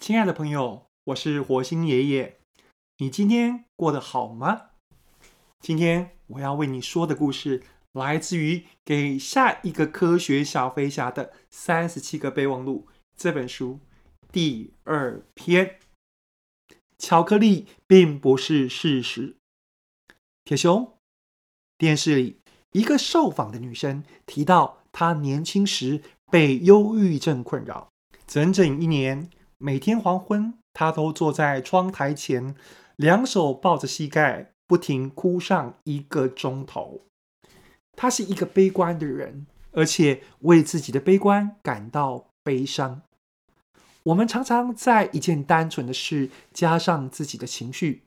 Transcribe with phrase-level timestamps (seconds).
[0.00, 2.38] 亲爱的朋友，我是火星爷爷。
[2.96, 4.70] 你今天过得好吗？
[5.60, 7.62] 今天我要为你说的故事
[7.92, 13.78] 来自于《给下一个科学小飞侠的三十七个备忘录》这本书
[14.32, 15.78] 第二篇。
[16.96, 19.36] 巧克力并不是事实。
[20.44, 20.94] 铁雄，
[21.76, 22.40] 电视里
[22.72, 27.90] 一个受访的女生提到，她年轻时被忧郁症困扰，
[28.26, 29.28] 整整一年。
[29.62, 32.54] 每天黄昏，他都坐在窗台前，
[32.96, 37.02] 两手抱着膝盖，不停哭上一个钟头。
[37.94, 43.02] 他是一个悲观的人，而且为自己的悲观感到悲伤。
[44.04, 48.04] 我们常常在一件单纯的事加上自己的情绪，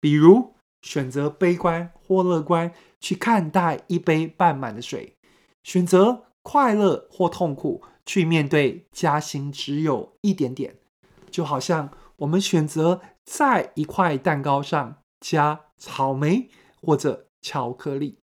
[0.00, 5.16] 比如选择悲观或乐观去看待一杯半满的水，
[5.64, 10.76] 选择快乐或痛苦去面对加薪只有一点点。
[11.34, 16.48] 就好像我们选择在一块蛋糕上加草莓
[16.80, 18.20] 或者巧克力，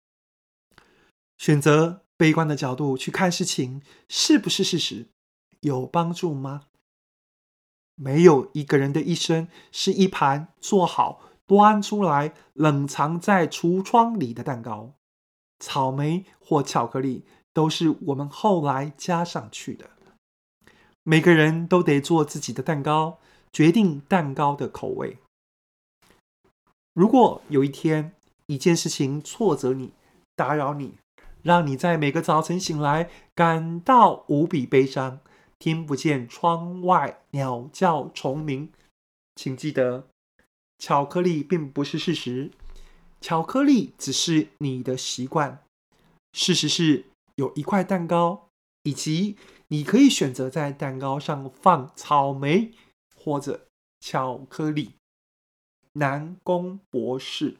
[1.36, 5.08] 选择悲观的角度去看事情，是不是事实？
[5.60, 6.68] 有帮助吗？
[7.96, 14.94] 没有一个人的一生是一盘做好端出来冷藏在橱窗里的蛋糕，
[15.58, 19.90] 草莓或巧克力都是我们后来加上去的。
[21.04, 23.18] 每个人都得做自己的蛋糕，
[23.52, 25.18] 决定蛋糕的口味。
[26.94, 28.14] 如果有一天
[28.46, 29.92] 一件事情挫折你、
[30.36, 30.94] 打扰你，
[31.42, 35.18] 让你在每个早晨醒来感到无比悲伤，
[35.58, 38.70] 听不见窗外鸟叫虫鸣，
[39.34, 40.06] 请记得，
[40.78, 42.52] 巧克力并不是事实，
[43.20, 45.64] 巧克力只是你的习惯。
[46.32, 48.46] 事实是有一块蛋糕，
[48.84, 49.36] 以及。
[49.72, 52.72] 你可以选择在蛋糕上放草莓
[53.16, 53.68] 或者
[54.00, 54.96] 巧克力。
[55.94, 57.56] 南宫博士。